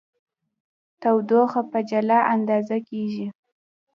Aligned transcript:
تودوخه 1.01 1.61
په 1.71 1.79
جولا 1.89 2.19
اندازه 2.35 2.77
کېږي. 2.89 3.27